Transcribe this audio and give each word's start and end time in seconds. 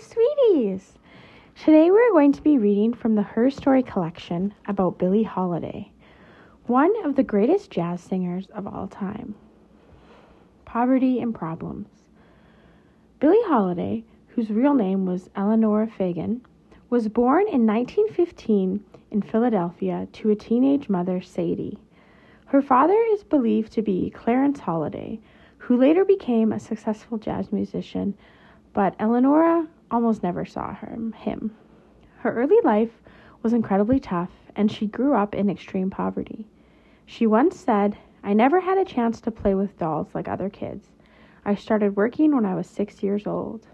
sweeties! 0.00 0.94
Today 1.62 1.90
we're 1.90 2.10
going 2.12 2.32
to 2.32 2.42
be 2.42 2.56
reading 2.56 2.94
from 2.94 3.16
the 3.16 3.22
Her 3.22 3.50
Story 3.50 3.82
collection 3.82 4.54
about 4.66 4.98
Billie 4.98 5.24
Holiday, 5.24 5.92
one 6.66 6.90
of 7.04 7.16
the 7.16 7.22
greatest 7.22 7.70
jazz 7.70 8.00
singers 8.00 8.46
of 8.54 8.66
all 8.66 8.86
time. 8.86 9.34
Poverty 10.64 11.20
and 11.20 11.34
Problems. 11.34 11.88
Billie 13.18 13.42
Holiday, 13.44 14.02
whose 14.28 14.48
real 14.48 14.72
name 14.72 15.04
was 15.04 15.28
Eleanor 15.36 15.86
Fagan, 15.86 16.40
was 16.88 17.08
born 17.08 17.42
in 17.42 17.66
1915 17.66 18.82
in 19.10 19.22
Philadelphia 19.22 20.08
to 20.14 20.30
a 20.30 20.34
teenage 20.34 20.88
mother, 20.88 21.20
Sadie. 21.20 21.78
Her 22.46 22.62
father 22.62 22.98
is 23.12 23.22
believed 23.22 23.72
to 23.72 23.82
be 23.82 24.08
Clarence 24.08 24.60
Holiday, 24.60 25.20
who 25.58 25.76
later 25.76 26.06
became 26.06 26.52
a 26.52 26.60
successful 26.60 27.18
jazz 27.18 27.52
musician, 27.52 28.14
but 28.72 28.94
Eleonora 28.98 29.68
almost 29.90 30.22
never 30.22 30.44
saw 30.44 30.74
her, 30.74 30.96
him. 31.16 31.54
Her 32.18 32.32
early 32.34 32.58
life 32.62 33.02
was 33.42 33.52
incredibly 33.52 34.00
tough, 34.00 34.30
and 34.54 34.70
she 34.70 34.86
grew 34.86 35.14
up 35.14 35.34
in 35.34 35.48
extreme 35.48 35.90
poverty. 35.90 36.46
She 37.06 37.26
once 37.26 37.56
said, 37.56 37.96
I 38.22 38.34
never 38.34 38.60
had 38.60 38.78
a 38.78 38.84
chance 38.84 39.20
to 39.22 39.30
play 39.30 39.54
with 39.54 39.78
dolls 39.78 40.14
like 40.14 40.28
other 40.28 40.50
kids. 40.50 40.88
I 41.44 41.54
started 41.54 41.96
working 41.96 42.34
when 42.34 42.44
I 42.44 42.54
was 42.54 42.66
six 42.66 43.02
years 43.02 43.26
old. 43.26 43.66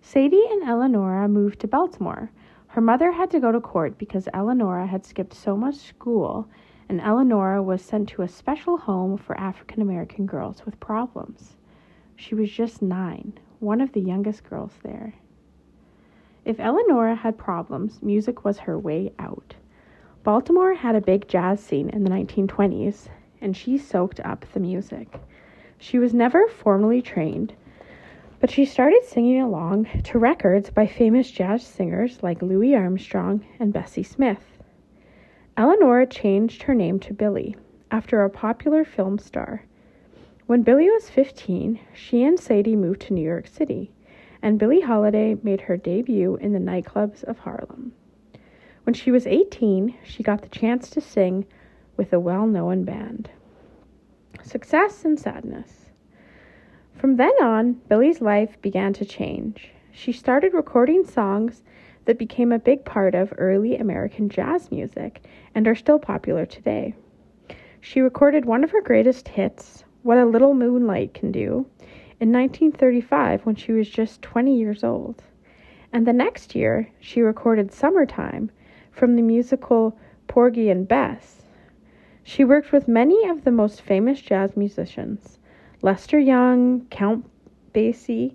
Sadie 0.00 0.46
and 0.50 0.62
Eleonora 0.62 1.28
moved 1.28 1.60
to 1.60 1.68
Baltimore. 1.68 2.30
Her 2.68 2.80
mother 2.80 3.12
had 3.12 3.30
to 3.30 3.40
go 3.40 3.52
to 3.52 3.60
court 3.60 3.98
because 3.98 4.28
Eleonora 4.32 4.86
had 4.86 5.04
skipped 5.04 5.34
so 5.34 5.56
much 5.56 5.76
school 5.76 6.48
and 6.88 7.00
Eleonora 7.00 7.62
was 7.62 7.82
sent 7.82 8.08
to 8.08 8.22
a 8.22 8.28
special 8.28 8.76
home 8.76 9.16
for 9.16 9.38
African 9.38 9.80
American 9.80 10.26
girls 10.26 10.66
with 10.66 10.80
problems. 10.80 11.56
She 12.16 12.34
was 12.34 12.50
just 12.50 12.82
nine, 12.82 13.38
one 13.62 13.80
of 13.80 13.92
the 13.92 14.00
youngest 14.00 14.42
girls 14.50 14.72
there. 14.82 15.14
If 16.44 16.58
Eleonora 16.58 17.14
had 17.14 17.38
problems, 17.38 18.02
music 18.02 18.44
was 18.44 18.58
her 18.58 18.76
way 18.76 19.12
out. 19.20 19.54
Baltimore 20.24 20.74
had 20.74 20.96
a 20.96 21.00
big 21.00 21.28
jazz 21.28 21.60
scene 21.62 21.88
in 21.88 22.02
the 22.02 22.10
1920s, 22.10 23.08
and 23.40 23.56
she 23.56 23.78
soaked 23.78 24.18
up 24.20 24.44
the 24.52 24.58
music. 24.58 25.20
She 25.78 26.00
was 26.00 26.12
never 26.12 26.48
formally 26.48 27.00
trained, 27.00 27.54
but 28.40 28.50
she 28.50 28.64
started 28.64 29.04
singing 29.04 29.40
along 29.40 29.86
to 30.04 30.18
records 30.18 30.70
by 30.70 30.88
famous 30.88 31.30
jazz 31.30 31.64
singers 31.64 32.20
like 32.20 32.42
Louis 32.42 32.74
Armstrong 32.74 33.44
and 33.60 33.72
Bessie 33.72 34.02
Smith. 34.02 34.58
Eleanor 35.56 36.04
changed 36.04 36.64
her 36.64 36.74
name 36.74 36.98
to 36.98 37.14
Billie 37.14 37.54
after 37.92 38.24
a 38.24 38.30
popular 38.30 38.84
film 38.84 39.18
star. 39.18 39.64
When 40.52 40.64
Billie 40.64 40.90
was 40.90 41.08
15, 41.08 41.80
she 41.94 42.22
and 42.22 42.38
Sadie 42.38 42.76
moved 42.76 43.00
to 43.00 43.14
New 43.14 43.24
York 43.24 43.46
City, 43.46 43.90
and 44.42 44.58
Billie 44.58 44.82
Holiday 44.82 45.34
made 45.42 45.62
her 45.62 45.78
debut 45.78 46.36
in 46.36 46.52
the 46.52 46.58
nightclubs 46.58 47.24
of 47.24 47.38
Harlem. 47.38 47.94
When 48.84 48.92
she 48.92 49.10
was 49.10 49.26
18, 49.26 49.94
she 50.04 50.22
got 50.22 50.42
the 50.42 50.50
chance 50.50 50.90
to 50.90 51.00
sing 51.00 51.46
with 51.96 52.12
a 52.12 52.20
well 52.20 52.46
known 52.46 52.84
band. 52.84 53.30
Success 54.42 55.06
and 55.06 55.18
sadness. 55.18 55.90
From 56.96 57.16
then 57.16 57.32
on, 57.40 57.80
Billie's 57.88 58.20
life 58.20 58.60
began 58.60 58.92
to 58.92 59.06
change. 59.06 59.70
She 59.90 60.12
started 60.12 60.52
recording 60.52 61.06
songs 61.06 61.62
that 62.04 62.18
became 62.18 62.52
a 62.52 62.58
big 62.58 62.84
part 62.84 63.14
of 63.14 63.32
early 63.38 63.78
American 63.78 64.28
jazz 64.28 64.70
music 64.70 65.22
and 65.54 65.66
are 65.66 65.74
still 65.74 65.98
popular 65.98 66.44
today. 66.44 66.94
She 67.80 68.02
recorded 68.02 68.44
one 68.44 68.62
of 68.62 68.70
her 68.72 68.82
greatest 68.82 69.28
hits, 69.28 69.84
What 70.04 70.18
a 70.18 70.26
Little 70.26 70.54
Moonlight 70.54 71.14
Can 71.14 71.30
Do, 71.30 71.66
in 72.18 72.32
1935 72.32 73.46
when 73.46 73.54
she 73.54 73.70
was 73.70 73.88
just 73.88 74.20
20 74.20 74.58
years 74.58 74.82
old. 74.82 75.22
And 75.92 76.04
the 76.04 76.12
next 76.12 76.56
year, 76.56 76.90
she 76.98 77.20
recorded 77.22 77.72
Summertime 77.72 78.50
from 78.90 79.14
the 79.14 79.22
musical 79.22 79.96
Porgy 80.26 80.70
and 80.70 80.88
Bess. 80.88 81.42
She 82.24 82.42
worked 82.42 82.72
with 82.72 82.88
many 82.88 83.28
of 83.28 83.44
the 83.44 83.52
most 83.52 83.80
famous 83.80 84.20
jazz 84.20 84.56
musicians 84.56 85.38
Lester 85.82 86.18
Young, 86.18 86.84
Count 86.90 87.24
Basie, 87.72 88.34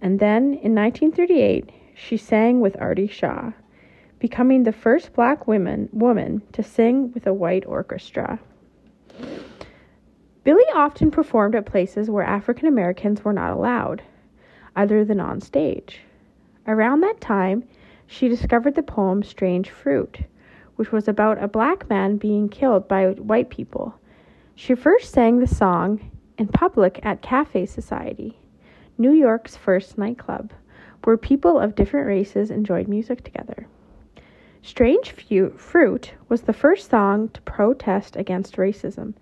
and 0.00 0.20
then 0.20 0.54
in 0.54 0.72
1938, 0.72 1.70
she 1.94 2.16
sang 2.16 2.60
with 2.60 2.80
Artie 2.80 3.08
Shaw, 3.08 3.52
becoming 4.20 4.62
the 4.62 4.72
first 4.72 5.12
black 5.14 5.48
woman, 5.48 5.88
woman 5.92 6.42
to 6.52 6.62
sing 6.62 7.10
with 7.12 7.26
a 7.26 7.34
white 7.34 7.66
orchestra. 7.66 8.38
Billie 10.48 10.64
often 10.74 11.10
performed 11.10 11.54
at 11.54 11.66
places 11.66 12.08
where 12.08 12.24
African 12.24 12.68
Americans 12.68 13.22
were 13.22 13.34
not 13.34 13.52
allowed, 13.52 14.00
other 14.74 15.04
than 15.04 15.20
on 15.20 15.42
stage. 15.42 16.00
Around 16.66 17.02
that 17.02 17.20
time, 17.20 17.64
she 18.06 18.28
discovered 18.28 18.74
the 18.74 18.82
poem 18.82 19.22
Strange 19.22 19.68
Fruit, 19.68 20.20
which 20.76 20.90
was 20.90 21.06
about 21.06 21.44
a 21.44 21.48
black 21.48 21.90
man 21.90 22.16
being 22.16 22.48
killed 22.48 22.88
by 22.88 23.10
white 23.10 23.50
people. 23.50 23.94
She 24.54 24.74
first 24.74 25.12
sang 25.12 25.38
the 25.38 25.46
song 25.46 26.12
in 26.38 26.48
public 26.48 26.98
at 27.02 27.20
Cafe 27.20 27.66
Society, 27.66 28.38
New 28.96 29.12
York's 29.12 29.54
first 29.54 29.98
nightclub 29.98 30.54
where 31.04 31.18
people 31.18 31.58
of 31.58 31.74
different 31.74 32.06
races 32.06 32.50
enjoyed 32.50 32.88
music 32.88 33.22
together. 33.22 33.66
Strange 34.62 35.10
Fruit 35.10 36.14
was 36.30 36.40
the 36.40 36.54
first 36.54 36.88
song 36.88 37.28
to 37.34 37.42
protest 37.42 38.16
against 38.16 38.56
racism, 38.56 39.12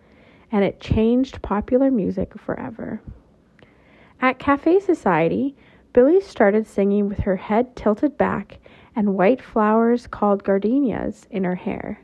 and 0.51 0.65
it 0.65 0.81
changed 0.81 1.43
popular 1.43 1.91
music 1.91 2.39
forever. 2.39 3.01
At 4.21 4.39
Cafe 4.39 4.81
Society, 4.81 5.55
Billie 5.93 6.21
started 6.21 6.67
singing 6.67 7.09
with 7.09 7.21
her 7.21 7.37
head 7.37 7.75
tilted 7.77 8.17
back 8.17 8.59
and 8.95 9.15
white 9.15 9.43
flowers 9.43 10.07
called 10.07 10.45
gardenias 10.45 11.27
in 11.31 11.45
her 11.45 11.55
hair, 11.55 12.01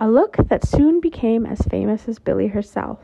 a 0.00 0.08
look 0.08 0.36
that 0.48 0.66
soon 0.66 1.00
became 1.00 1.46
as 1.46 1.60
famous 1.62 2.08
as 2.08 2.18
Billie 2.18 2.48
herself. 2.48 2.98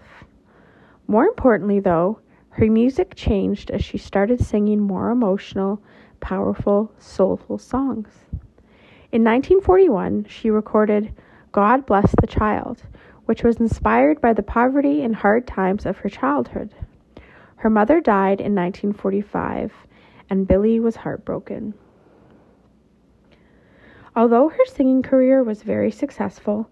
More 1.06 1.26
importantly, 1.26 1.80
though, 1.80 2.20
her 2.50 2.66
music 2.66 3.14
changed 3.14 3.70
as 3.70 3.84
she 3.84 3.98
started 3.98 4.40
singing 4.40 4.80
more 4.80 5.10
emotional, 5.10 5.80
powerful, 6.20 6.92
soulful 6.98 7.58
songs. 7.58 8.08
In 9.12 9.24
1941, 9.24 10.26
she 10.28 10.50
recorded 10.50 11.12
God 11.52 11.86
Bless 11.86 12.14
the 12.20 12.26
Child, 12.26 12.82
which 13.30 13.44
was 13.44 13.60
inspired 13.60 14.20
by 14.20 14.32
the 14.32 14.42
poverty 14.42 15.04
and 15.04 15.14
hard 15.14 15.46
times 15.46 15.86
of 15.86 15.98
her 15.98 16.08
childhood. 16.08 16.74
Her 17.54 17.70
mother 17.70 18.00
died 18.00 18.40
in 18.40 18.56
1945, 18.56 19.72
and 20.28 20.48
Billie 20.48 20.80
was 20.80 20.96
heartbroken. 20.96 21.74
Although 24.16 24.48
her 24.48 24.66
singing 24.66 25.00
career 25.00 25.44
was 25.44 25.62
very 25.62 25.92
successful, 25.92 26.68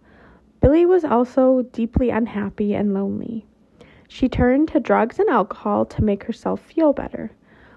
Billie 0.60 0.84
was 0.84 1.04
also 1.04 1.62
deeply 1.62 2.10
unhappy 2.10 2.74
and 2.74 2.92
lonely. 2.92 3.46
She 4.08 4.28
turned 4.28 4.66
to 4.70 4.80
drugs 4.80 5.20
and 5.20 5.28
alcohol 5.28 5.84
to 5.84 6.02
make 6.02 6.24
herself 6.24 6.60
feel 6.60 6.92
better, 6.92 7.30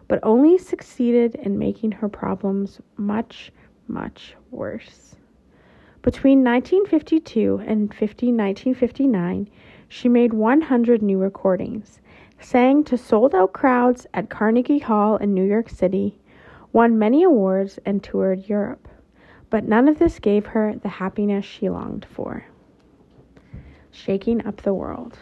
but 0.08 0.20
only 0.24 0.58
succeeded 0.58 1.36
in 1.36 1.59
making 1.59 1.91
her 1.91 2.09
problems 2.09 2.81
much, 2.97 3.52
much 3.88 4.36
worse. 4.50 5.18
Between 6.02 6.44
1952 6.44 7.62
and 7.68 7.94
50, 7.94 8.28
1959, 8.28 9.48
she 9.88 10.10
made 10.10 10.34
100 10.34 11.04
new 11.04 11.20
recordings, 11.20 12.00
sang 12.40 12.84
to 12.86 12.98
sold 12.98 13.36
out 13.36 13.54
crowds 13.54 14.08
at 14.12 14.30
Carnegie 14.30 14.80
Hall 14.80 15.18
in 15.18 15.36
New 15.36 15.44
York 15.44 15.70
City, 15.70 16.18
won 16.74 16.98
many 16.98 17.22
awards, 17.24 17.78
and 17.86 18.04
toured 18.04 18.50
Europe. 18.50 18.88
But 19.52 19.66
none 19.66 19.88
of 19.88 20.00
this 20.00 20.18
gave 20.18 20.48
her 20.48 20.74
the 20.76 20.90
happiness 20.90 21.46
she 21.46 21.70
longed 21.70 22.06
for. 22.06 22.46
Shaking 23.92 24.44
up 24.44 24.64
the 24.64 24.74
world. 24.74 25.20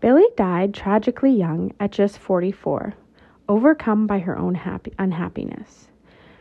Billie 0.00 0.28
died 0.36 0.74
tragically 0.74 1.32
young 1.32 1.72
at 1.80 1.92
just 1.92 2.18
44, 2.18 2.92
overcome 3.48 4.06
by 4.06 4.18
her 4.18 4.36
own 4.36 4.54
happy- 4.54 4.92
unhappiness. 4.98 5.88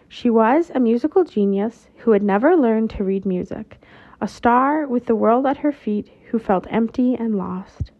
She 0.10 0.30
was 0.30 0.72
a 0.74 0.80
musical 0.80 1.26
genius 1.26 1.90
who 1.98 2.12
had 2.12 2.24
never 2.24 2.56
learned 2.56 2.90
to 2.92 3.04
read 3.04 3.26
music, 3.26 3.78
a 4.22 4.28
star 4.28 4.88
with 4.88 5.06
the 5.06 5.16
world 5.16 5.46
at 5.46 5.58
her 5.58 5.74
feet 5.74 6.10
who 6.30 6.40
felt 6.40 6.66
empty 6.70 7.16
and 7.16 7.38
lost. 7.38 7.92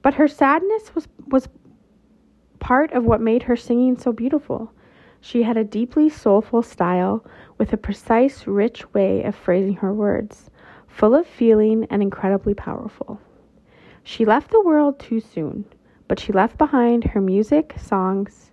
But 0.00 0.14
her 0.14 0.26
sadness 0.26 0.94
was, 0.94 1.06
was 1.26 1.48
part 2.60 2.92
of 2.92 3.04
what 3.04 3.20
made 3.20 3.42
her 3.42 3.56
singing 3.56 3.98
so 3.98 4.10
beautiful. 4.10 4.72
She 5.20 5.42
had 5.42 5.58
a 5.58 5.64
deeply 5.64 6.08
soulful 6.08 6.62
style 6.62 7.24
with 7.58 7.74
a 7.74 7.76
precise, 7.76 8.46
rich 8.46 8.92
way 8.94 9.22
of 9.22 9.34
phrasing 9.34 9.74
her 9.74 9.92
words, 9.92 10.50
full 10.86 11.14
of 11.14 11.26
feeling 11.26 11.86
and 11.90 12.00
incredibly 12.00 12.54
powerful. 12.54 13.20
She 14.02 14.24
left 14.24 14.50
the 14.50 14.62
world 14.62 14.98
too 14.98 15.20
soon, 15.20 15.66
but 16.06 16.18
she 16.18 16.32
left 16.32 16.56
behind 16.56 17.04
her 17.04 17.20
music, 17.20 17.74
songs 17.76 18.50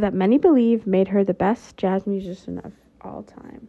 that 0.00 0.14
many 0.14 0.38
believe 0.38 0.86
made 0.86 1.08
her 1.08 1.24
the 1.24 1.34
best 1.34 1.76
jazz 1.76 2.06
musician 2.06 2.58
of 2.58 2.72
all 3.02 3.22
time. 3.22 3.68